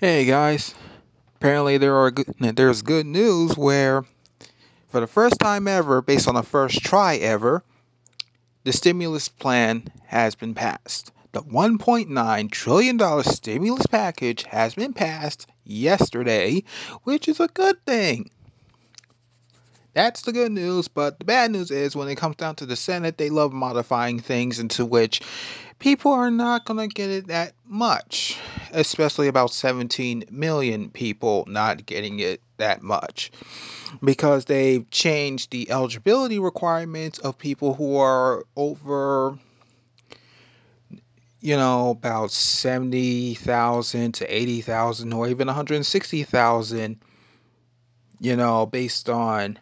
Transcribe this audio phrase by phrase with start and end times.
[0.00, 0.74] Hey guys,
[1.36, 4.06] apparently there are good, there's good news where
[4.88, 7.62] for the first time ever, based on the first try ever,
[8.64, 11.12] the stimulus plan has been passed.
[11.32, 16.64] The $1.9 trillion stimulus package has been passed yesterday,
[17.04, 18.30] which is a good thing.
[19.92, 22.76] That's the good news, but the bad news is when it comes down to the
[22.76, 25.20] Senate, they love modifying things into which
[25.80, 28.38] people are not going to get it that much,
[28.72, 33.32] especially about 17 million people not getting it that much
[34.04, 39.36] because they've changed the eligibility requirements of people who are over
[41.40, 47.00] you know about 70,000 to 80,000 or even 160,000
[48.20, 49.58] you know based on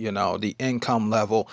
[0.00, 1.48] you know, the income level.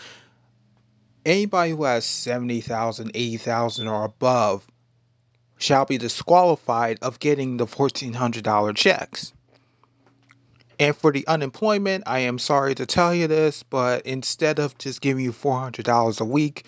[1.26, 4.66] Anybody who has 70,000, 80,000 or above
[5.58, 9.34] shall be disqualified of getting the $1,400 checks.
[10.80, 15.02] And for the unemployment, I am sorry to tell you this, but instead of just
[15.02, 16.66] giving you $400 a week,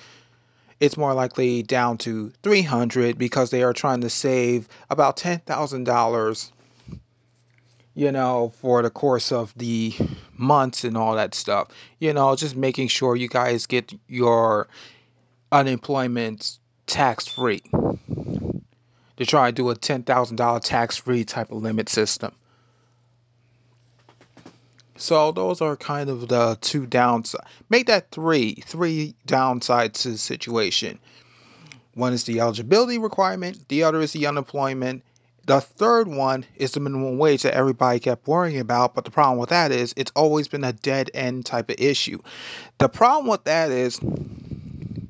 [0.79, 6.51] it's more likely down to 300 because they are trying to save about $10,000
[7.99, 9.93] you know, for the course of the
[10.37, 11.67] months and all that stuff.
[11.99, 14.69] You know, just making sure you guys get your
[15.51, 17.61] unemployment tax free.
[19.17, 22.31] To try to do a $10,000 tax free type of limit system.
[24.95, 27.45] So those are kind of the two downsides.
[27.69, 30.99] Make that three, three downsides to the situation.
[31.95, 35.03] One is the eligibility requirement, the other is the unemployment,
[35.45, 39.39] the third one is the minimum wage that everybody kept worrying about, but the problem
[39.39, 42.19] with that is it's always been a dead end type of issue.
[42.77, 43.99] The problem with that is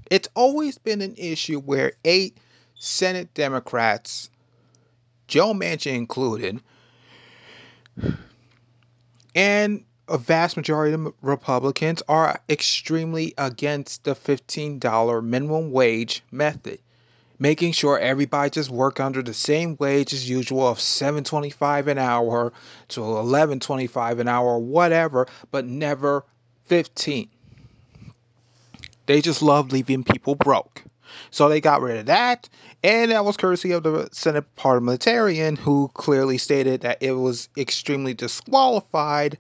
[0.10, 2.38] it's always been an issue where eight
[2.76, 4.30] Senate Democrats,
[5.28, 6.62] Joe Manchin included,
[9.36, 16.80] and a vast majority of Republicans are extremely against the $15 minimum wage method
[17.40, 22.54] making sure everybody just work under the same wage as usual of 7.25 an hour
[22.90, 26.26] to 11.25 an hour whatever but never
[26.66, 27.30] 15
[29.10, 30.84] they just love leaving people broke.
[31.32, 32.48] So they got rid of that
[32.84, 38.14] and that was courtesy of the senate parliamentarian who clearly stated that it was extremely
[38.14, 39.40] disqualified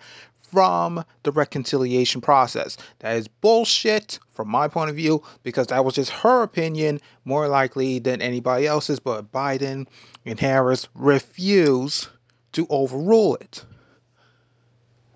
[0.51, 2.77] from the reconciliation process.
[2.99, 7.47] That is bullshit from my point of view because that was just her opinion more
[7.47, 9.87] likely than anybody else's, but Biden
[10.25, 12.09] and Harris refuse
[12.53, 13.63] to overrule it.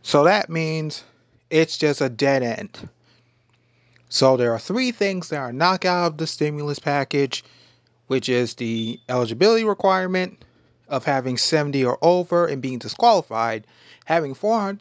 [0.01, 1.03] So that means
[1.49, 2.89] it's just a dead end.
[4.09, 7.43] So there are three things that are knocked out of the stimulus package,
[8.07, 10.43] which is the eligibility requirement
[10.87, 13.65] of having 70 or over and being disqualified,
[14.05, 14.79] having 400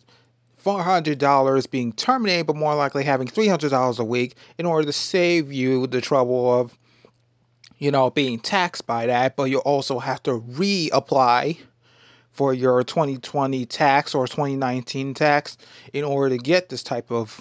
[0.64, 5.86] $400 being terminated, but more likely having $300 a week in order to save you
[5.86, 6.78] the trouble of,
[7.78, 9.36] you know, being taxed by that.
[9.36, 11.58] But you also have to reapply
[12.32, 15.58] for your 2020 tax or 2019 tax
[15.92, 17.40] in order to get this type of,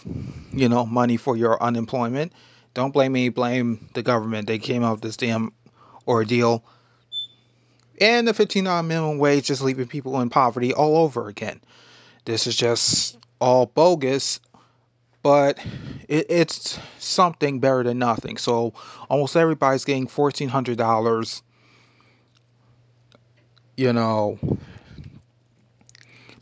[0.52, 2.34] you know, money for your unemployment.
[2.74, 4.48] Don't blame me, blame the government.
[4.48, 5.54] They came up with this damn
[6.08, 6.64] ordeal.
[8.00, 11.62] And the $15 minimum wage just leaving people in poverty all over again.
[12.32, 14.40] This is just all bogus,
[15.22, 15.60] but
[16.08, 18.38] it, it's something better than nothing.
[18.38, 18.74] So
[19.10, 21.44] almost everybody's getting fourteen hundred dollars.
[23.76, 24.40] You know,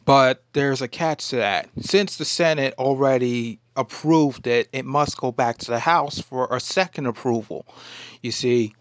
[0.05, 1.67] but there's a catch to that.
[1.79, 6.59] Since the Senate already approved it, it must go back to the House for a
[6.59, 7.65] second approval.
[8.21, 8.75] You see,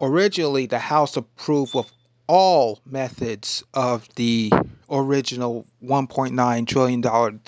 [0.00, 1.88] originally the House approved of
[2.26, 4.50] all methods of the
[4.90, 7.40] original $1.9 trillion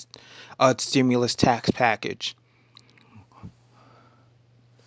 [0.59, 2.35] uh, stimulus tax package.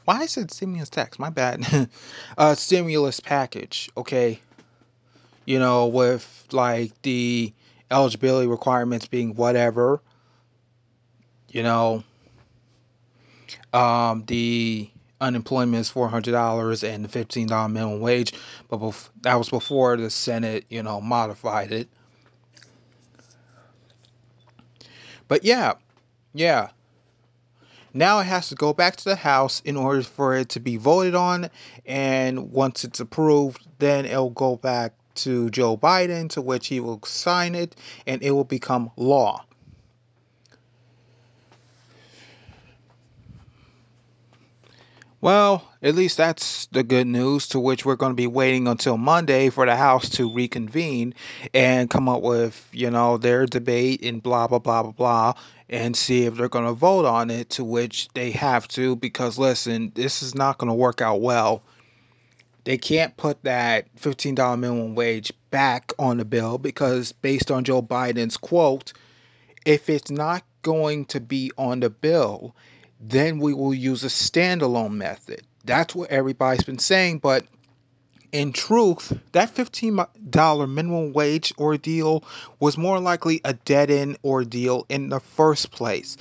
[0.05, 1.19] Why I said stimulus tax?
[1.19, 1.89] My bad.
[2.39, 3.91] uh, stimulus package.
[3.97, 4.41] Okay.
[5.47, 7.53] You know, with like the
[7.91, 10.01] eligibility requirements being whatever.
[11.49, 12.05] You know,
[13.73, 14.91] um, the
[15.21, 18.33] unemployment is four hundred dollars and the fifteen dollar minimum wage,
[18.69, 21.89] but bef- that was before the Senate, you know, modified it.
[25.29, 25.75] But yeah,
[26.33, 26.69] yeah.
[27.93, 30.77] Now it has to go back to the House in order for it to be
[30.77, 31.49] voted on,
[31.87, 37.01] and once it's approved, then it'll go back to Joe Biden, to which he will
[37.05, 37.77] sign it,
[38.07, 39.45] and it will become law.
[45.25, 48.99] Well, at least that's the good news, to which we're going to be waiting until
[48.99, 51.15] Monday for the House to reconvene
[51.55, 55.33] and come up with, you know, their debate and blah, blah, blah, blah, blah,
[55.71, 59.39] and see if they're going to vote on it, to which they have to, because
[59.39, 61.63] listen, this is not going to work out well.
[62.65, 67.81] They can't put that $15 minimum wage back on the bill because, based on Joe
[67.81, 68.93] Biden's quote,
[69.65, 72.55] if it's not going to be on the bill,
[73.07, 75.43] then we will use a standalone method.
[75.65, 77.45] That's what everybody's been saying, but
[78.33, 82.25] in truth, that $15 minimum wage ordeal
[82.59, 86.17] was more likely a dead end ordeal in the first place.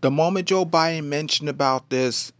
[0.00, 2.32] The moment Joe Biden mentioned about this,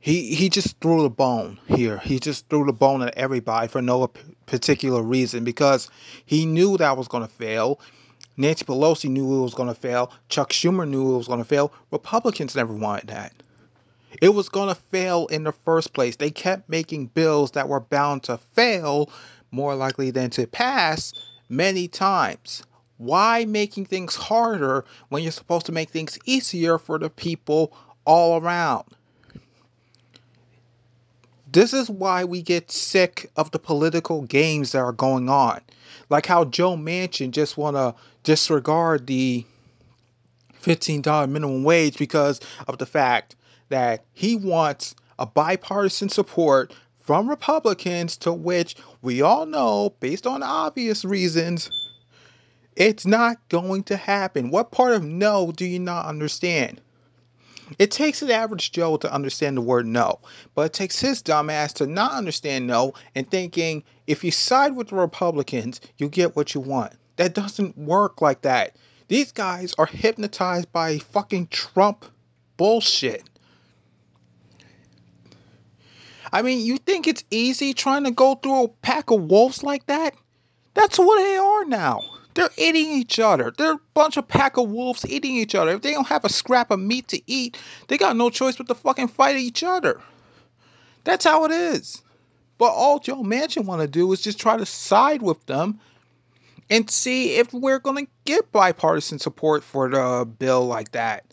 [0.00, 1.98] he, he just threw the bone here.
[1.98, 4.10] He just threw the bone at everybody for no
[4.46, 5.90] particular reason because
[6.24, 7.78] he knew that was going to fail.
[8.36, 10.10] Nancy Pelosi knew it was going to fail.
[10.28, 11.72] Chuck Schumer knew it was going to fail.
[11.90, 13.32] Republicans never wanted that.
[14.20, 16.16] It was going to fail in the first place.
[16.16, 19.10] They kept making bills that were bound to fail
[19.50, 21.12] more likely than to pass
[21.48, 22.62] many times.
[22.96, 27.72] Why making things harder when you're supposed to make things easier for the people
[28.04, 28.84] all around?
[31.54, 35.60] This is why we get sick of the political games that are going on.
[36.10, 39.46] Like how Joe Manchin just want to disregard the
[40.64, 43.36] $15 minimum wage because of the fact
[43.68, 50.42] that he wants a bipartisan support from Republicans to which we all know, based on
[50.42, 51.70] obvious reasons,
[52.74, 54.50] it's not going to happen.
[54.50, 56.80] What part of no do you not understand?
[57.78, 60.20] It takes an average Joe to understand the word no,
[60.54, 64.76] but it takes his dumb ass to not understand no and thinking if you side
[64.76, 66.92] with the Republicans, you get what you want.
[67.16, 68.76] That doesn't work like that.
[69.08, 72.04] These guys are hypnotized by fucking Trump
[72.56, 73.22] bullshit.
[76.32, 79.86] I mean, you think it's easy trying to go through a pack of wolves like
[79.86, 80.14] that?
[80.74, 82.00] That's what they are now.
[82.34, 83.52] They're eating each other.
[83.56, 85.72] They're a bunch of pack of wolves eating each other.
[85.72, 87.56] If they don't have a scrap of meat to eat,
[87.88, 90.00] they got no choice but to fucking fight each other.
[91.04, 92.02] That's how it is.
[92.58, 95.80] But all Joe Manchin want to do is just try to side with them
[96.70, 101.24] and see if we're going to get bipartisan support for the bill like that.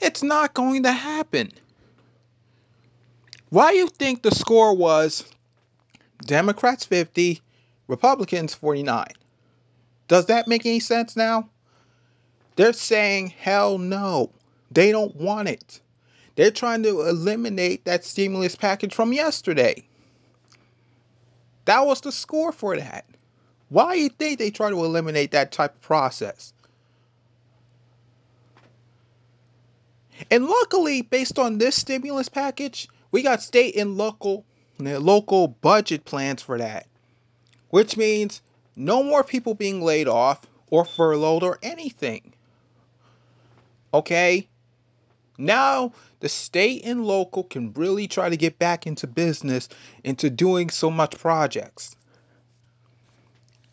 [0.00, 1.52] It's not going to happen.
[3.50, 5.24] Why do you think the score was
[6.26, 7.40] Democrats 50,
[7.86, 9.06] Republicans 49?
[10.08, 11.48] Does that make any sense now?
[12.56, 14.30] They're saying, hell no.
[14.70, 15.80] They don't want it.
[16.36, 19.84] They're trying to eliminate that stimulus package from yesterday.
[21.64, 23.04] That was the score for that.
[23.68, 26.52] Why do you think they try to eliminate that type of process?
[30.30, 34.44] And luckily, based on this stimulus package, we got state and local
[34.78, 36.86] local budget plans for that.
[37.70, 38.42] Which means
[38.76, 42.32] no more people being laid off or furloughed or anything.
[43.92, 44.46] Okay?
[45.38, 49.68] Now the state and local can really try to get back into business,
[50.04, 51.96] into doing so much projects.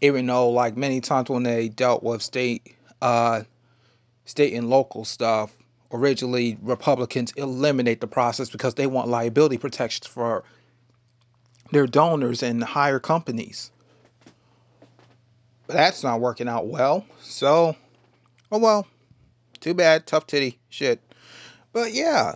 [0.01, 3.43] Even though, like many times when they dealt with state, uh,
[4.25, 5.55] state and local stuff,
[5.93, 10.43] originally Republicans eliminate the process because they want liability protections for
[11.71, 13.71] their donors and higher companies.
[15.73, 17.05] That's not working out well.
[17.19, 17.75] So,
[18.51, 18.87] oh well.
[19.59, 20.05] Too bad.
[20.05, 20.59] Tough titty.
[20.69, 21.01] Shit.
[21.73, 22.35] But yeah.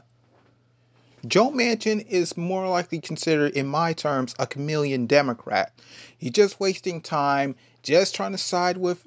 [1.25, 5.73] Joe Manchin is more likely considered, in my terms, a chameleon Democrat.
[6.17, 9.05] He's just wasting time, just trying to side with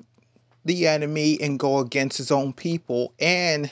[0.64, 3.70] the enemy and go against his own people and,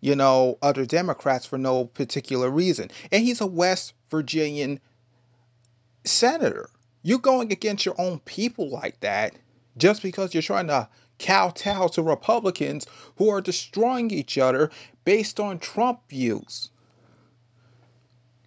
[0.00, 2.90] you know, other Democrats for no particular reason.
[3.10, 4.78] And he's a West Virginian
[6.04, 6.68] senator.
[7.02, 9.34] You're going against your own people like that
[9.76, 14.70] just because you're trying to kowtow to Republicans who are destroying each other
[15.04, 16.70] based on Trump views.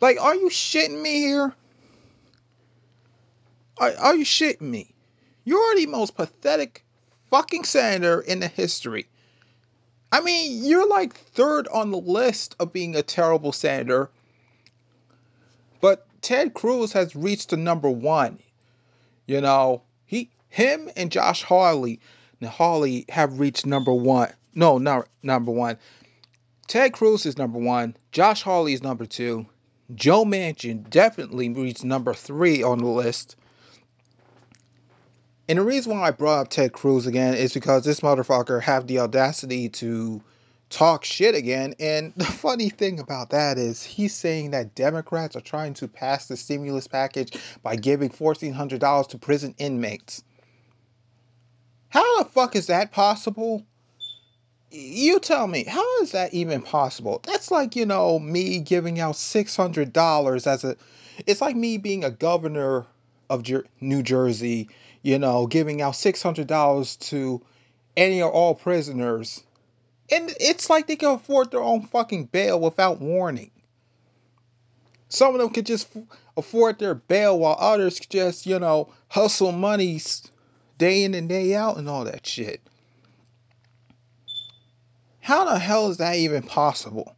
[0.02, 1.54] Like, are you shitting me here?
[3.78, 4.94] Are, are you shitting me?
[5.44, 6.86] You're the most pathetic
[7.30, 9.08] fucking senator in the history.
[10.12, 14.10] I mean, you're like third on the list of being a terrible senator.
[15.82, 18.40] But Ted Cruz has reached the number one.
[19.28, 22.00] You know, he him and Josh Hawley,
[22.44, 24.34] Hawley have reached number one.
[24.54, 25.78] No, not number one.
[26.68, 27.96] Ted Cruz is number one.
[28.12, 29.46] Josh Hawley is number two.
[29.96, 33.36] Joe Manchin definitely reached number three on the list.
[35.48, 38.86] And the reason why I brought up Ted Cruz again is because this motherfucker have
[38.86, 40.22] the audacity to
[40.70, 41.74] talk shit again.
[41.80, 46.28] And the funny thing about that is he's saying that Democrats are trying to pass
[46.28, 50.24] the stimulus package by giving $1,400 to prison inmates.
[51.90, 53.66] How the fuck is that possible?
[54.72, 57.22] You tell me, how is that even possible?
[57.24, 60.76] That's like, you know, me giving out $600 as a.
[61.26, 62.86] It's like me being a governor
[63.30, 64.70] of Jer- New Jersey,
[65.02, 67.42] you know, giving out $600 to
[67.98, 69.44] any or all prisoners
[70.12, 73.52] and it's like they can afford their own fucking bail without warning.
[75.10, 75.88] Some of them could just
[76.38, 80.00] afford their bail while others just, you know, hustle money
[80.80, 82.62] day in and day out and all that shit.
[85.20, 87.16] How the hell is that even possible?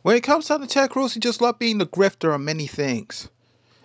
[0.00, 2.66] When it comes down to Ted Cruz, he just loved being the grifter of many
[2.66, 3.28] things.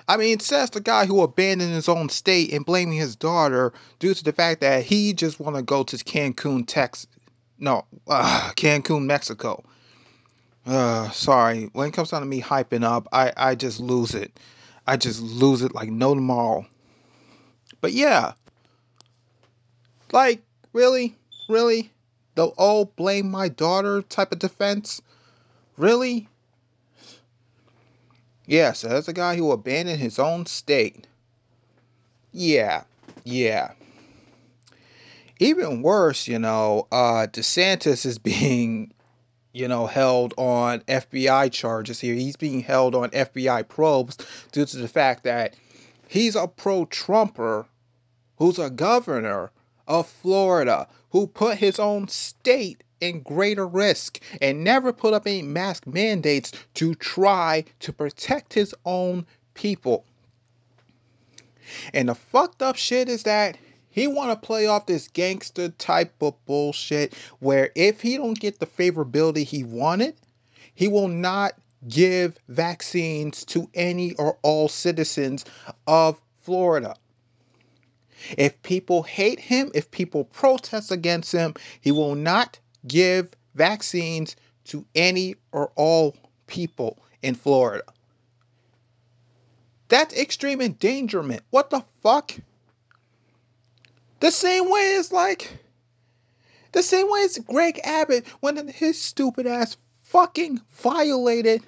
[0.08, 4.14] I mean, says the guy who abandoned his own state and blaming his daughter due
[4.14, 7.08] to the fact that he just want to go to Cancun, Texas.
[7.58, 9.64] No, uh, Cancun, Mexico.
[10.66, 11.70] Uh, sorry.
[11.74, 14.40] When it comes down to me hyping up, I, I just lose it.
[14.88, 16.66] I just lose it like no tomorrow.
[17.86, 18.34] But yeah.
[20.12, 20.42] Like,
[20.74, 21.16] really?
[21.48, 21.92] Really?
[22.34, 25.04] The oh, blame my daughter type of defense?
[25.78, 26.28] Really?
[28.48, 31.06] Yeah, so that's a guy who abandoned his own state.
[32.32, 32.86] Yeah,
[33.24, 33.74] yeah.
[35.40, 38.96] Even worse, you know, uh, DeSantis is being,
[39.54, 42.16] you know, held on FBI charges here.
[42.16, 44.18] He's being held on FBI probes
[44.52, 45.56] due to the fact that
[46.08, 47.68] he's a pro Trumper
[48.38, 49.52] who's a governor
[49.88, 55.42] of Florida who put his own state in greater risk and never put up any
[55.42, 60.06] mask mandates to try to protect his own people.
[61.94, 63.58] And the fucked up shit is that
[63.90, 68.60] he want to play off this gangster type of bullshit where if he don't get
[68.60, 70.16] the favorability he wanted,
[70.74, 71.54] he will not
[71.88, 75.46] give vaccines to any or all citizens
[75.88, 76.96] of Florida.
[78.38, 84.86] If people hate him, if people protest against him, he will not give vaccines to
[84.96, 86.16] any or all
[86.48, 87.84] people in Florida.
[89.88, 91.44] That's extreme endangerment.
[91.52, 92.34] What the fuck?
[94.20, 95.52] The same way as like
[96.72, 101.64] the same way as Greg Abbott when his stupid ass fucking violated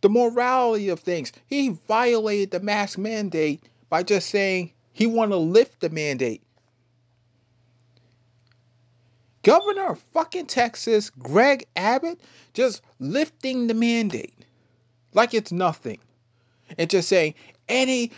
[0.00, 1.32] the morality of things.
[1.48, 6.42] He violated the mask mandate by just saying he want to lift the mandate.
[9.42, 12.20] Governor of fucking Texas, Greg Abbott,
[12.52, 14.34] just lifting the mandate
[15.14, 15.98] like it's nothing.
[16.78, 17.34] And just saying
[17.68, 18.12] any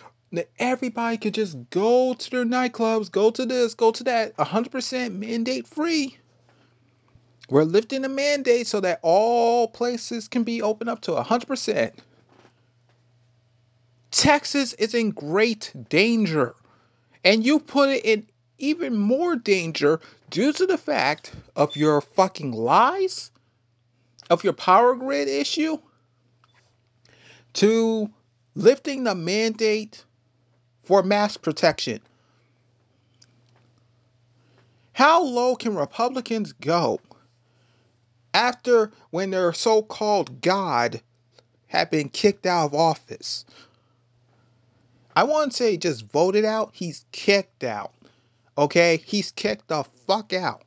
[0.59, 5.67] everybody could just go to their nightclubs, go to this, go to that, 100% mandate
[5.67, 6.17] free.
[7.51, 11.93] We're lifting the mandate so that all places can be open up to 100%.
[14.11, 16.55] Texas is in great danger.
[17.25, 18.27] And you put it in
[18.59, 20.01] even more danger
[20.31, 23.31] due to the fact of your fucking lies,
[24.31, 25.79] of your power grid issue,
[27.55, 28.11] to
[28.55, 30.05] lifting the mandate
[30.85, 32.01] for mass protection.
[34.93, 37.01] How low can Republicans go
[38.35, 41.01] after when their so called God
[41.67, 43.45] had been kicked out of office?
[45.15, 47.93] I won't say just voted out, he's kicked out.
[48.57, 50.63] Okay, he's kicked the fuck out.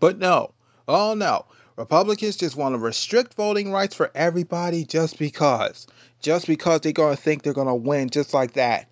[0.00, 0.52] But no,
[0.86, 1.44] oh no.
[1.76, 5.86] Republicans just want to restrict voting rights for everybody just because.
[6.20, 8.88] Just because they're going to think they're going to win just like that.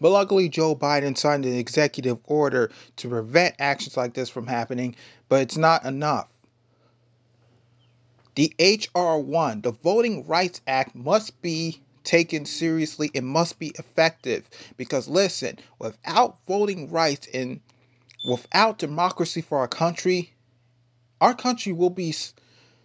[0.00, 4.94] But luckily, Joe Biden signed an executive order to prevent actions like this from happening,
[5.28, 6.28] but it's not enough.
[8.36, 9.18] The H.R.
[9.18, 13.10] 1, the Voting Rights Act, must be taken seriously.
[13.14, 14.48] It must be effective.
[14.76, 17.60] Because listen, without voting rights and
[18.28, 20.34] without democracy for our country,
[21.18, 22.14] our country will be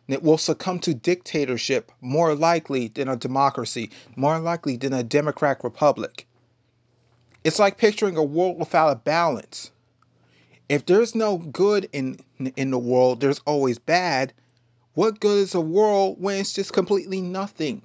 [0.08, 5.66] it will succumb to dictatorship more likely than a democracy, more likely than a democratic
[5.66, 6.28] republic.
[7.44, 9.70] It's like picturing a world without a balance.
[10.70, 12.20] If there's no good in
[12.56, 14.34] in the world, there's always bad.
[14.94, 17.82] What good is a world when it's just completely nothing?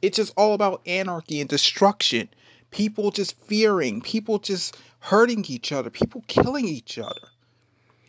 [0.00, 2.28] It's just all about anarchy and destruction.
[2.70, 7.28] People just fearing, people just hurting each other, people killing each other.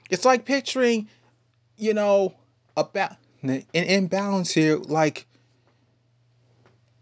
[0.10, 1.10] It's like picturing,
[1.78, 2.34] you know,
[2.78, 5.26] about an imbalance here, like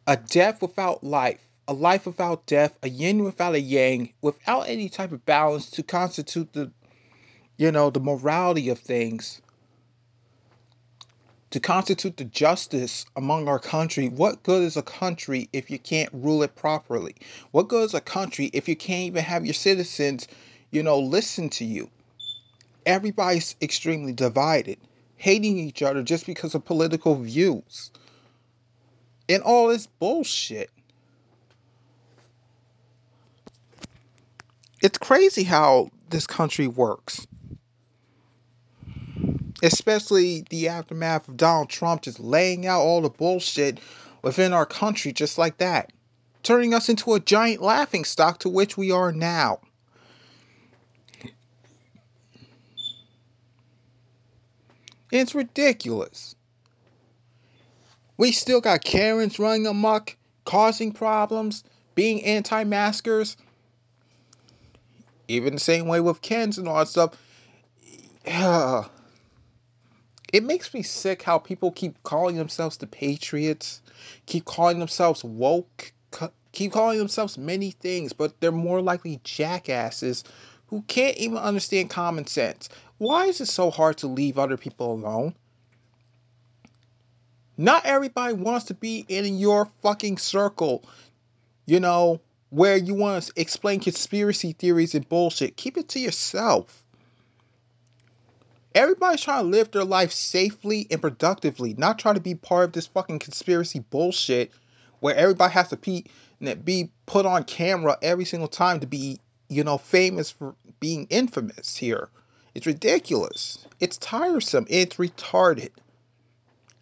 [0.07, 4.89] a death without life, a life without death, a yin without a yang, without any
[4.89, 6.71] type of balance to constitute the,
[7.57, 9.39] you know, the morality of things,
[11.51, 14.07] to constitute the justice among our country.
[14.07, 17.15] What good is a country if you can't rule it properly?
[17.51, 20.27] What good is a country if you can't even have your citizens,
[20.71, 21.89] you know, listen to you?
[22.85, 24.77] Everybody's extremely divided,
[25.17, 27.91] hating each other just because of political views.
[29.27, 30.69] And all this bullshit.
[34.81, 37.27] It's crazy how this country works
[39.61, 43.79] especially the aftermath of Donald Trump just laying out all the bullshit
[44.21, 45.91] within our country just like that,
[46.43, 49.59] turning us into a giant laughing stock to which we are now.
[55.11, 56.35] It's ridiculous.
[58.17, 60.15] We still got Karens running amok,
[60.45, 61.63] causing problems,
[61.95, 63.35] being anti maskers.
[65.27, 67.17] Even the same way with Kens and all that stuff.
[70.31, 73.81] It makes me sick how people keep calling themselves the Patriots,
[74.25, 75.91] keep calling themselves woke,
[76.53, 80.23] keep calling themselves many things, but they're more likely jackasses
[80.67, 82.69] who can't even understand common sense.
[82.97, 85.35] Why is it so hard to leave other people alone?
[87.57, 90.83] Not everybody wants to be in your fucking circle,
[91.65, 95.57] you know, where you want to explain conspiracy theories and bullshit.
[95.57, 96.80] Keep it to yourself.
[98.73, 102.71] Everybody's trying to live their life safely and productively, not trying to be part of
[102.71, 104.51] this fucking conspiracy bullshit
[105.01, 106.05] where everybody has to be,
[106.63, 111.75] be put on camera every single time to be, you know, famous for being infamous
[111.75, 112.09] here.
[112.55, 113.57] It's ridiculous.
[113.79, 114.67] It's tiresome.
[114.69, 115.71] It's retarded.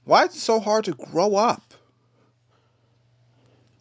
[0.04, 1.69] Why is it so hard to grow up?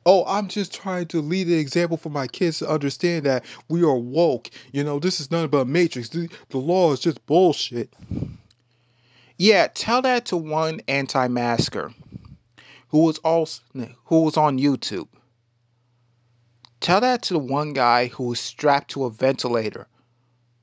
[0.08, 3.82] Oh, I'm just trying to lead an example for my kids to understand that we
[3.82, 4.48] are woke.
[4.72, 6.08] You know, this is not about Matrix.
[6.08, 7.92] The, the law is just bullshit.
[9.36, 11.92] Yeah, tell that to one anti-masker
[12.88, 13.61] who was also
[14.06, 15.09] who was on YouTube.
[16.80, 19.88] Tell that to the one guy who was strapped to a ventilator,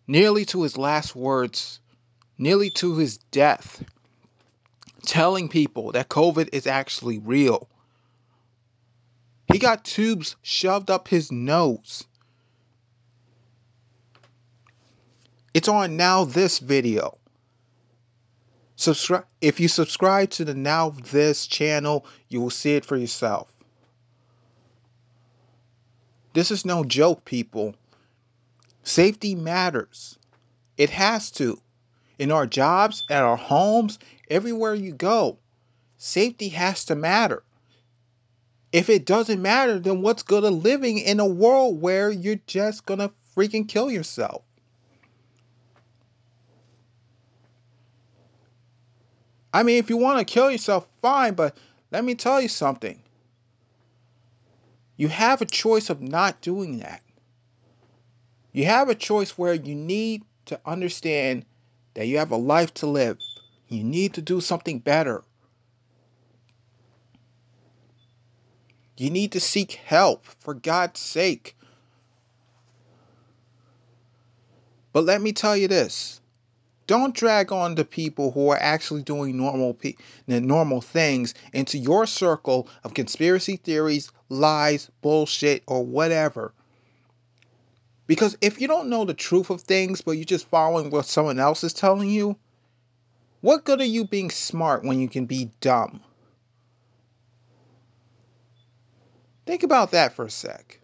[0.08, 1.80] nearly to his last words,
[2.40, 3.84] nearly to his death,
[5.06, 7.70] telling people that COVID is actually real
[9.56, 12.04] he got tubes shoved up his nose.
[15.54, 17.18] It's on NowThis video.
[18.76, 23.50] Subscribe if you subscribe to the NowThis channel, you will see it for yourself.
[26.34, 27.76] This is no joke, people.
[28.84, 30.20] Safety matters.
[30.76, 31.62] It has to.
[32.20, 35.38] In our jobs, at our homes, everywhere you go,
[35.98, 37.42] safety has to matter.
[38.76, 42.86] If it doesn't matter, then what's good of living in a world where you're just
[42.86, 44.44] gonna freaking kill yourself?
[49.54, 51.56] I mean, if you want to kill yourself, fine, but
[51.90, 53.02] let me tell you something.
[54.98, 57.02] You have a choice of not doing that.
[58.52, 61.46] You have a choice where you need to understand
[61.94, 63.20] that you have a life to live.
[63.70, 65.24] You need to do something better.
[68.98, 71.56] You need to seek help, for God's sake.
[74.94, 76.22] But let me tell you this.
[76.88, 79.96] Don't drag on the people who are actually doing normal pe-
[80.28, 86.54] normal things into your circle of conspiracy theories, lies, bullshit, or whatever.
[88.08, 91.40] Because if you don't know the truth of things, but you're just following what someone
[91.40, 92.38] else is telling you,
[93.42, 96.02] what good are you being smart when you can be dumb?
[99.46, 100.80] Think about that for a sec.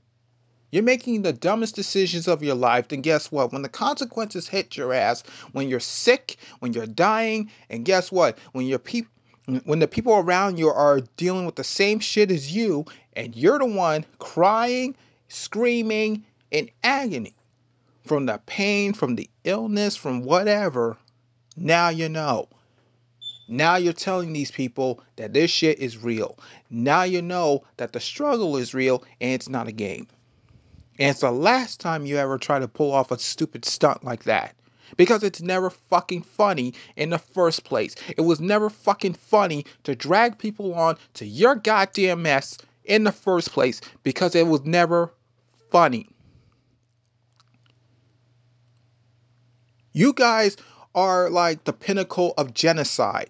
[0.72, 3.52] You're making the dumbest decisions of your life, then guess what?
[3.52, 8.38] When the consequences hit your ass, when you're sick, when you're dying, and guess what?
[8.54, 9.12] When your people
[9.66, 13.60] when the people around you are dealing with the same shit as you, and you're
[13.60, 14.96] the one crying,
[15.28, 17.36] screaming in agony
[18.06, 20.96] from the pain, from the illness, from whatever,
[21.58, 22.48] now you know.
[23.52, 26.40] Now you're telling these people that this shit is real.
[26.70, 30.08] Now you know that the struggle is real and it's not a game.
[30.98, 34.24] And it's the last time you ever try to pull off a stupid stunt like
[34.24, 34.56] that.
[34.96, 37.96] Because it's never fucking funny in the first place.
[38.16, 43.12] It was never fucking funny to drag people on to your goddamn mess in the
[43.12, 45.12] first place because it was never
[45.72, 46.08] funny.
[49.92, 50.56] You guys
[50.96, 53.30] are like the pinnacle of genocide.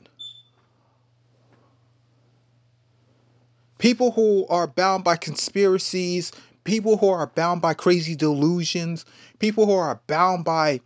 [3.82, 6.32] People who are bound by conspiracies,
[6.63, 9.06] people who are bound by crazy delusions,
[9.39, 10.80] people who are bound by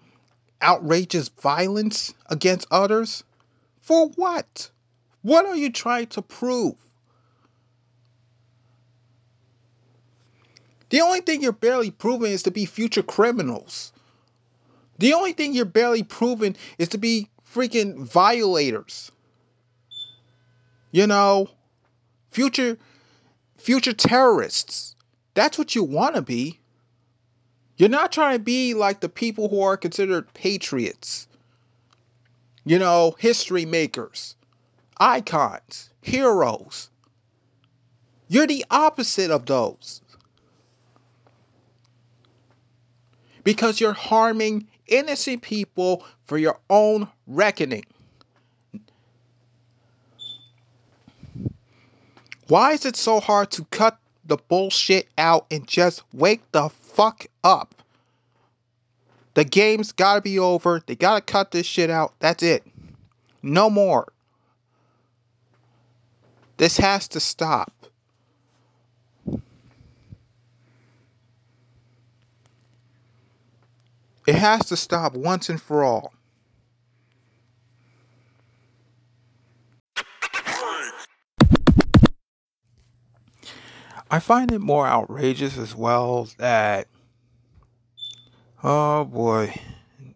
[0.64, 3.26] outrageous violence against others?
[3.82, 4.72] For what?
[5.24, 6.76] What are you trying to prove?
[10.90, 13.92] The only thing you're barely proving is to be future criminals.
[15.00, 19.12] The only thing you're barely proving is to be freaking violators.
[20.92, 21.50] You know,
[22.36, 22.78] future
[23.58, 24.93] future terrorists.
[25.36, 26.60] That's what you want to be.
[27.78, 31.28] You're not trying to be like the people who are considered patriots.
[32.65, 34.36] You know, history makers,
[34.98, 36.89] icons, heroes.
[38.28, 40.02] You're the opposite of those.
[43.45, 47.86] Because you're harming innocent people for your own reckoning.
[52.48, 57.26] Why is it so hard to cut the bullshit out and just wake the fuck
[57.44, 57.74] up?
[59.34, 60.82] The game's gotta be over.
[60.86, 62.14] They gotta cut this shit out.
[62.20, 62.64] That's it.
[63.42, 64.08] No more.
[66.58, 67.72] This has to stop.
[74.26, 76.14] It has to stop once and for all.
[84.15, 86.88] I find it more outrageous as well that,
[88.63, 89.54] oh boy,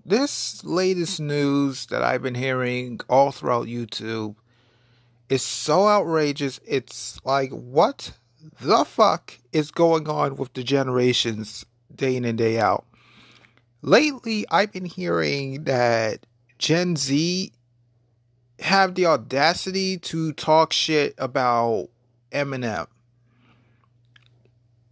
[0.06, 4.36] this latest news that I've been hearing all throughout YouTube
[5.28, 6.62] is so outrageous.
[6.66, 8.14] It's like, what
[8.62, 12.86] the fuck is going on with the generations day in and day out?
[13.82, 16.26] Lately, I've been hearing that
[16.58, 17.52] Gen Z
[18.60, 21.90] have the audacity to talk shit about
[22.32, 22.88] Eminem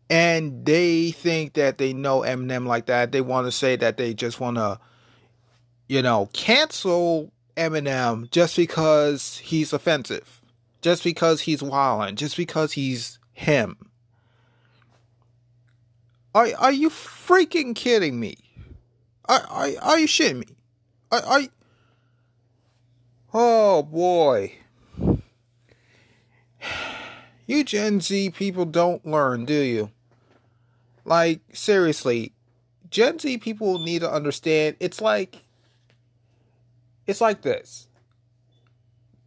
[0.10, 3.12] and they think that they know Eminem like that.
[3.12, 4.80] They want to say that they just want to,
[5.88, 10.42] you know, cancel Eminem just because he's offensive,
[10.82, 13.76] just because he's wilding, just because he's him.
[16.34, 18.38] Are are you freaking kidding me?
[19.26, 20.56] Are are, are you shitting me?
[21.12, 21.50] Are you...
[23.34, 24.54] Oh boy.
[27.50, 29.90] You Gen Z people don't learn, do you?
[31.08, 32.34] Like, seriously,
[32.90, 35.38] Gen Z people need to understand it's like
[37.08, 37.88] it's like this.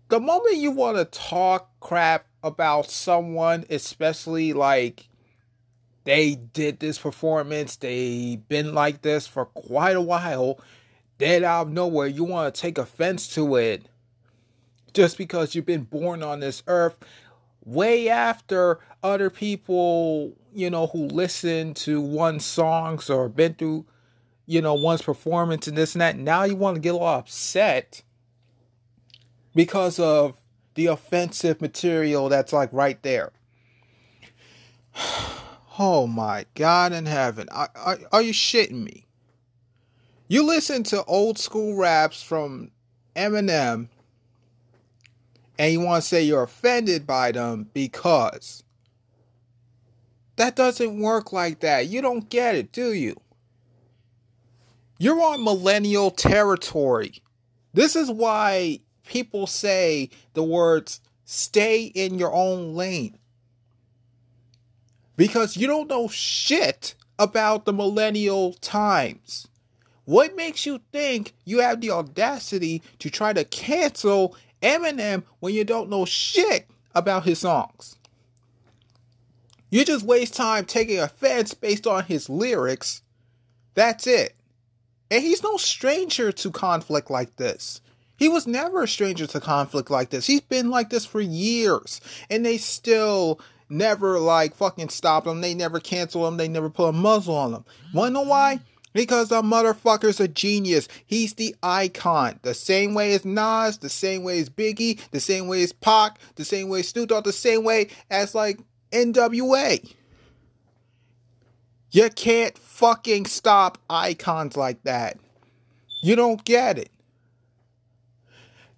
[0.09, 5.09] The moment you want to talk crap about someone, especially like
[6.05, 10.61] they did this performance, they been like this for quite a while,
[11.17, 13.87] then out of nowhere you want to take offense to it
[14.93, 16.99] just because you've been born on this earth
[17.65, 23.87] way after other people, you know, who listened to one's songs or been through,
[24.47, 26.19] you know, one's performance and this and that.
[26.19, 28.03] Now you want to get a little upset
[29.55, 30.37] because of
[30.75, 33.33] the offensive material that's like right there.
[35.79, 37.49] Oh my God in heaven.
[37.51, 39.07] Are, are, are you shitting me?
[40.29, 42.71] You listen to old school raps from
[43.17, 43.89] Eminem
[45.59, 48.63] and you want to say you're offended by them because
[50.41, 51.89] that doesn't work like that.
[51.89, 53.15] You don't get it, do you?
[54.99, 57.23] You're on millennial territory.
[57.75, 63.19] This is why people say the words stay in your own lane.
[65.15, 69.47] Because you don't know shit about the millennial times.
[70.07, 75.65] What makes you think you have the audacity to try to cancel Eminem when you
[75.65, 77.97] don't know shit about his songs.
[79.71, 83.03] You just waste time taking offense based on his lyrics.
[83.75, 84.35] That's it.
[85.11, 87.81] And he's no stranger to conflict like this.
[88.17, 90.27] He was never a stranger to conflict like this.
[90.27, 92.01] He's been like this for years.
[92.29, 95.41] And they still never like fucking stop him.
[95.41, 96.37] They never cancel him.
[96.37, 97.65] They never put a muzzle on him.
[97.95, 98.61] Know why?
[98.93, 100.89] Because the motherfucker's a genius.
[101.07, 102.41] He's the icon.
[102.43, 106.19] The same way as Nas, the same way as Biggie, the same way as Pac,
[106.35, 108.59] the same way as Snoop Dogg, the same way as like
[108.93, 109.95] NWA.
[111.93, 115.19] You can't fucking stop icons like that.
[116.03, 116.91] You don't get it.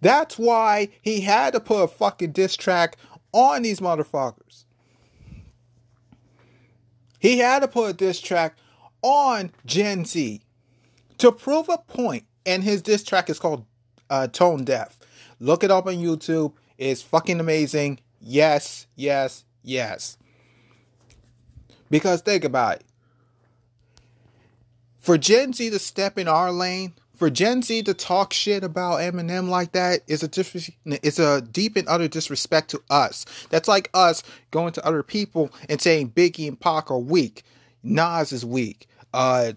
[0.01, 2.97] That's why he had to put a fucking diss track
[3.33, 4.65] on these motherfuckers.
[7.19, 8.57] He had to put a diss track
[9.03, 10.41] on Gen Z
[11.19, 13.65] to prove a point, and his diss track is called
[14.11, 14.99] uh, Tone Deaf.
[15.39, 16.55] Look it up on YouTube.
[16.79, 18.01] It's fucking amazing.
[18.21, 20.17] Yes, yes, Yes.
[21.91, 22.85] Because think about it.
[24.99, 29.01] For Gen Z to step in our lane, for Gen Z to talk shit about
[29.01, 33.27] Eminem like that is a dis- it's a deep and utter disrespect to us.
[33.51, 37.43] That's like us going to other people and saying Biggie and Pac are weak,
[37.83, 39.53] Nas is weak, uh,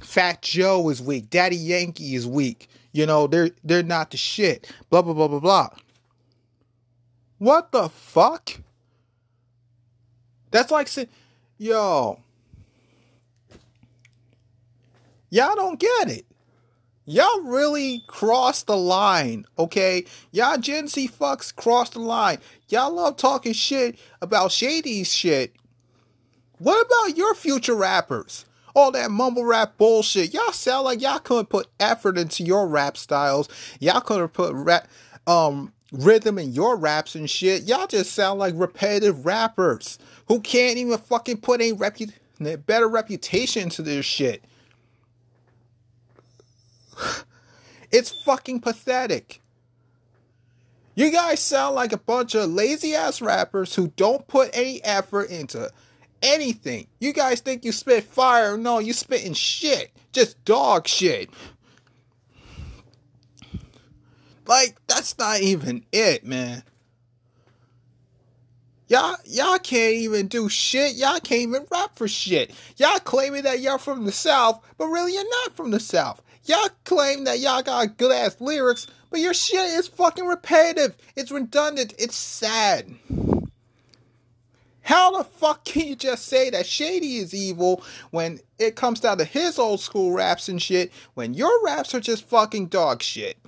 [0.00, 2.68] Fat Joe is weak, Daddy Yankee is weak.
[2.92, 4.72] You know they're they're not the shit.
[4.90, 5.68] Blah blah blah blah blah.
[7.38, 8.60] What the fuck?
[10.50, 11.08] That's like saying,
[11.58, 12.18] yo,
[15.30, 16.26] y'all don't get it.
[17.06, 20.04] Y'all really crossed the line, okay?
[20.30, 22.38] Y'all Gen Z fucks crossed the line.
[22.68, 25.54] Y'all love talking shit about shady shit.
[26.58, 28.44] What about your future rappers?
[28.76, 30.32] All that mumble rap bullshit.
[30.32, 33.48] Y'all sound like y'all couldn't put effort into your rap styles.
[33.80, 34.86] Y'all couldn't put rap,
[35.26, 37.64] um, rhythm in your raps and shit.
[37.64, 39.98] Y'all just sound like repetitive rappers
[40.30, 42.12] who can't even fucking put a repu-
[42.64, 44.44] better reputation to their shit.
[47.92, 49.42] It's fucking pathetic.
[50.94, 55.28] You guys sound like a bunch of lazy ass rappers who don't put any effort
[55.30, 55.72] into
[56.22, 56.86] anything.
[57.00, 58.56] You guys think you spit fire?
[58.56, 59.90] No, you spitting shit.
[60.12, 61.30] Just dog shit.
[64.46, 66.62] Like, that's not even it, man.
[68.90, 70.96] Y'all, y'all can't even do shit.
[70.96, 72.50] Y'all can't even rap for shit.
[72.76, 76.20] Y'all claiming that y'all from the South, but really you're not from the South.
[76.44, 80.96] Y'all claim that y'all got good ass lyrics, but your shit is fucking repetitive.
[81.14, 81.94] It's redundant.
[82.00, 82.92] It's sad.
[84.80, 89.18] How the fuck can you just say that Shady is evil when it comes down
[89.18, 93.38] to his old school raps and shit, when your raps are just fucking dog shit?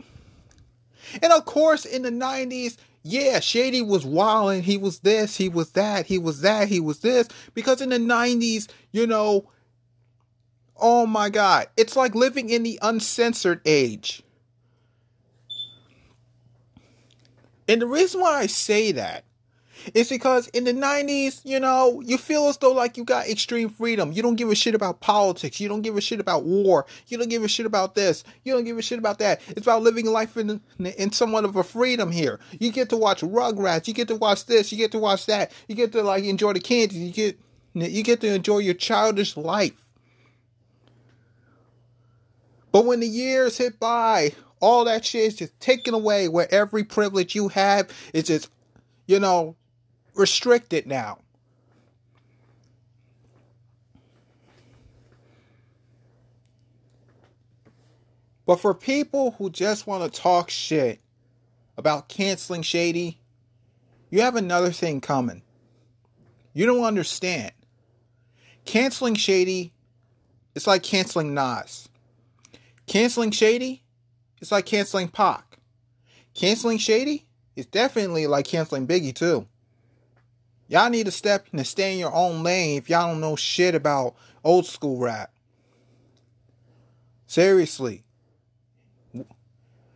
[1.21, 4.63] And of course, in the 90s, yeah, Shady was wilding.
[4.63, 7.29] He was this, he was that, he was that, he was this.
[7.55, 9.51] Because in the 90s, you know,
[10.77, 14.23] oh my God, it's like living in the uncensored age.
[17.69, 19.25] And the reason why I say that
[19.95, 23.69] is because in the 90s, you know, you feel as though like you got extreme
[23.69, 24.13] freedom.
[24.13, 25.61] You don't give a shit about politics.
[25.61, 26.87] You don't give a shit about war.
[27.09, 28.25] You don't give a shit about this.
[28.45, 29.41] You don't give a shit about that.
[29.49, 32.41] It's about living life in in somewhat of a freedom here.
[32.59, 33.89] You get to watch Rugrats.
[33.89, 34.73] You get to watch this.
[34.73, 35.53] You get to watch that.
[35.69, 36.97] You get to like enjoy the candy.
[36.97, 37.39] You get
[37.75, 39.83] you get to enjoy your childish life.
[42.71, 46.85] But when the years hit by, all that shit is just taken away where every
[46.85, 48.51] privilege you have is just,
[49.07, 49.57] you know,
[50.15, 51.19] restricted now.
[58.45, 61.01] But for people who just want to talk shit
[61.77, 63.21] about canceling Shady,
[64.11, 65.43] you have another thing coming.
[66.53, 67.53] You don't understand.
[68.65, 69.73] Canceling Shady
[70.55, 71.89] is like canceling Nas.
[72.87, 73.85] Canceling Shady
[74.41, 75.59] is like canceling Pac.
[76.35, 79.47] Canceling Shady is definitely like canceling Biggie too.
[80.69, 83.75] Y'all need to step and stay in your own lane if y'all don't know shit
[83.75, 85.31] about old school rap.
[87.27, 88.05] Seriously.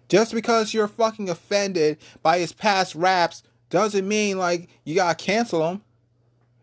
[0.09, 5.69] Just because you're fucking offended by his past raps doesn't mean like you gotta cancel
[5.69, 5.83] him.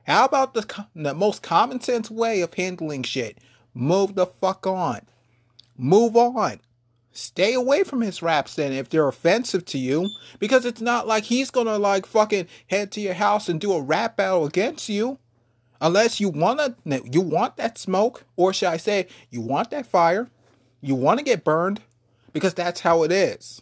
[0.05, 3.39] How about the, the most common sense way of handling shit?
[3.73, 5.01] Move the fuck on.
[5.77, 6.59] Move on.
[7.15, 10.09] Stay away from his raps then if they're offensive to you.
[10.39, 13.81] Because it's not like he's gonna like fucking head to your house and do a
[13.81, 15.19] rap battle against you.
[15.79, 20.29] Unless you wanna you want that smoke, or should I say you want that fire.
[20.81, 21.81] You wanna get burned.
[22.33, 23.61] Because that's how it is.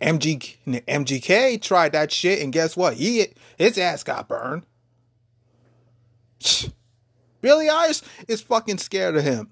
[0.00, 2.94] MG, MGK tried that shit, and guess what?
[2.94, 3.26] He
[3.58, 4.64] his ass got burned.
[7.42, 9.50] Billie Eilish is fucking scared of him.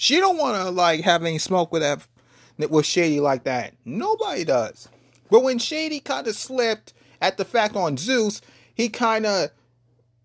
[0.00, 3.74] She don't want to like have any smoke with that with Shady like that.
[3.84, 4.88] Nobody does.
[5.30, 8.40] But when Shady kind of slipped at the fact on Zeus,
[8.74, 9.50] he kind of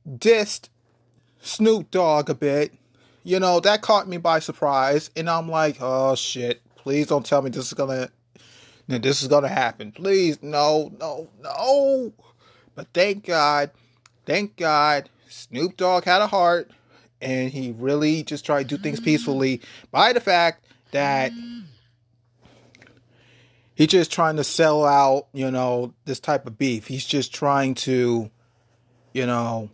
[0.10, 0.70] dissed
[1.42, 2.74] Snoop Dogg a bit.
[3.26, 5.12] You know, that caught me by surprise.
[5.14, 8.10] And I'm like, oh shit, please don't tell me this is gonna
[8.88, 9.92] this is gonna happen.
[9.92, 12.14] Please, no, no, no.
[12.76, 13.72] But thank God,
[14.26, 16.72] thank God, Snoop Dogg had a heart
[17.21, 19.63] and he really just tried to do things peacefully mm.
[19.91, 21.32] by the fact that
[23.75, 26.88] he's just trying to sell out, you know, this type of beef.
[26.88, 28.30] He's just trying to,
[29.13, 29.69] you know,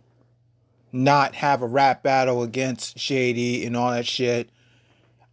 [0.92, 4.50] not have a rap battle against Shady and all that shit.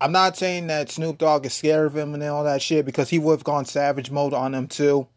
[0.01, 3.09] I'm not saying that Snoop Dogg is scared of him and all that shit because
[3.09, 5.07] he would have gone savage mode on him too.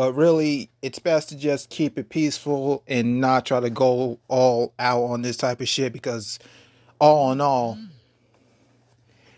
[0.00, 4.72] But really, it's best to just keep it peaceful and not try to go all
[4.78, 6.38] out on this type of shit because,
[6.98, 7.76] all in all,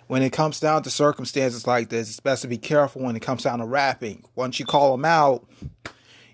[0.07, 3.23] when it comes down to circumstances like this, it's best to be careful when it
[3.23, 4.23] comes down to rapping.
[4.37, 5.45] Once you call them out,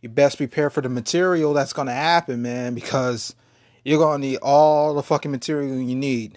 [0.02, 3.34] you best prepare for the material that's going to happen, man, because
[3.82, 6.36] you're going to need all the fucking material you need.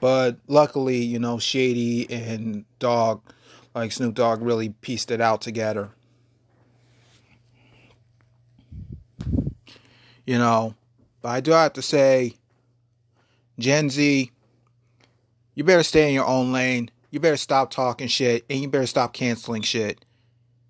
[0.00, 3.20] But luckily, you know, Shady and Dogg
[3.78, 5.90] like Snoop Dogg really pieced it out together.
[10.26, 10.74] You know,
[11.22, 12.34] but I do have to say,
[13.58, 14.30] Gen Z,
[15.54, 16.90] you better stay in your own lane.
[17.10, 20.04] You better stop talking shit and you better stop canceling shit.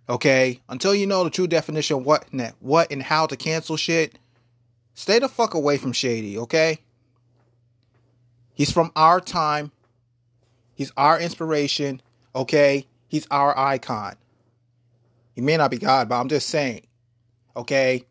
[0.09, 0.61] Okay?
[0.69, 4.19] Until you know the true definition of what, and what and how to cancel shit,
[4.95, 6.79] stay the fuck away from Shady, okay?
[8.55, 9.73] He's from our time.
[10.75, 12.01] He's our inspiration,
[12.35, 12.87] okay?
[13.09, 14.17] He's our icon.
[15.35, 16.87] He may not be God, but I'm just saying.
[17.57, 18.05] Okay?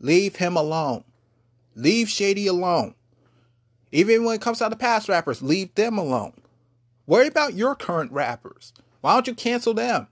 [0.00, 1.04] Leave him alone.
[1.74, 2.94] Leave Shady alone.
[3.92, 6.32] Even when it comes down to past rappers, leave them alone.
[7.06, 8.72] Worry about your current rappers.
[9.00, 10.08] Why don't you cancel them?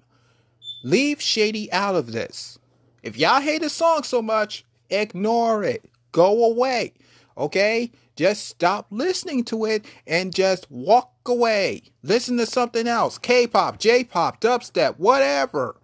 [0.85, 2.59] Leave Shady out of this.
[3.03, 5.85] If y'all hate his song so much, ignore it.
[6.13, 6.93] Go away.
[7.37, 7.91] Okay?
[8.15, 11.83] Just stop listening to it and just walk away.
[12.03, 15.77] Listen to something else K pop, J pop, dubstep, whatever.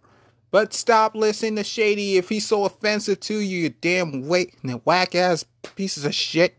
[0.50, 4.80] But stop listening to Shady if he's so offensive to you, you damn wait, and
[4.84, 5.44] whack ass
[5.76, 6.58] pieces of shit.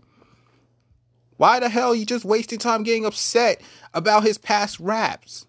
[1.38, 3.62] Why the hell are you just wasting time getting upset
[3.94, 5.48] about his past raps?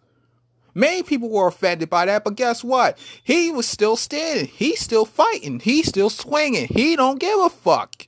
[0.75, 2.97] Many people were offended by that, but guess what?
[3.23, 4.47] He was still standing.
[4.47, 5.61] He's still fighting.
[5.61, 6.69] He's still swinging.
[6.69, 8.07] He don't give a fuck.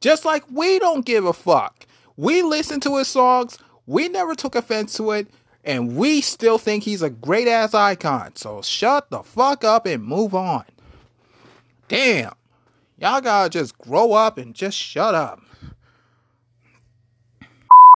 [0.00, 1.86] Just like we don't give a fuck.
[2.16, 3.58] We listen to his songs.
[3.90, 5.26] We never took offense to it.
[5.64, 8.36] And we still think he's a great ass icon.
[8.36, 10.64] So shut the fuck up and move on.
[11.88, 12.32] Damn.
[12.98, 15.42] Y'all gotta just grow up and just shut up.